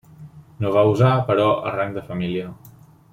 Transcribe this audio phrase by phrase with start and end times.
[0.63, 2.49] No va usar però el rang de família.